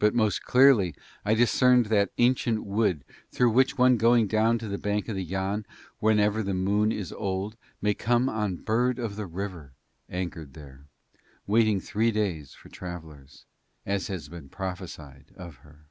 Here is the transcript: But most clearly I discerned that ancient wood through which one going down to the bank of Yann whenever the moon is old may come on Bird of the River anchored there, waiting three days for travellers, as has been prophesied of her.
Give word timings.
But 0.00 0.16
most 0.16 0.42
clearly 0.42 0.96
I 1.24 1.34
discerned 1.34 1.86
that 1.86 2.10
ancient 2.18 2.64
wood 2.64 3.04
through 3.30 3.50
which 3.50 3.78
one 3.78 3.96
going 3.96 4.26
down 4.26 4.58
to 4.58 4.66
the 4.66 4.78
bank 4.78 5.06
of 5.08 5.16
Yann 5.16 5.64
whenever 6.00 6.42
the 6.42 6.54
moon 6.54 6.90
is 6.90 7.12
old 7.12 7.56
may 7.80 7.94
come 7.94 8.28
on 8.28 8.56
Bird 8.56 8.98
of 8.98 9.14
the 9.14 9.26
River 9.26 9.74
anchored 10.10 10.54
there, 10.54 10.86
waiting 11.46 11.78
three 11.80 12.10
days 12.10 12.52
for 12.54 12.68
travellers, 12.68 13.46
as 13.86 14.08
has 14.08 14.28
been 14.28 14.48
prophesied 14.48 15.26
of 15.36 15.58
her. 15.58 15.82